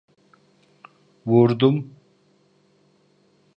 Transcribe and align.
Vurdum! 1.29 1.77